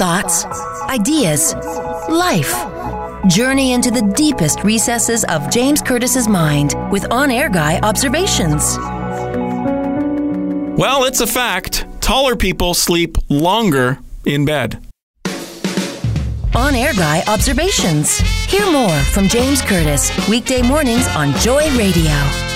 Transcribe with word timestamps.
thoughts, 0.00 0.46
ideas, 0.88 1.52
life. 2.08 2.54
Journey 3.28 3.74
into 3.74 3.90
the 3.90 4.00
deepest 4.16 4.64
recesses 4.64 5.24
of 5.24 5.50
James 5.50 5.82
Curtis's 5.82 6.26
mind 6.26 6.74
with 6.90 7.12
On 7.12 7.30
Air 7.30 7.50
Guy 7.50 7.78
observations. 7.80 8.78
Well, 10.78 11.04
it's 11.04 11.20
a 11.20 11.26
fact. 11.26 11.84
Taller 12.00 12.34
people 12.34 12.72
sleep 12.72 13.18
longer 13.28 13.98
in 14.24 14.46
bed. 14.46 14.82
On 16.54 16.74
Air 16.74 16.94
Guy 16.94 17.22
observations. 17.28 18.16
Hear 18.48 18.72
more 18.72 18.98
from 19.12 19.28
James 19.28 19.60
Curtis 19.60 20.10
weekday 20.30 20.62
mornings 20.62 21.06
on 21.08 21.34
Joy 21.40 21.68
Radio. 21.76 22.49